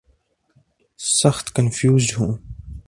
سخت 1.19 1.45
کنفیوزڈ 1.55 2.11
ہیں۔ 2.17 2.33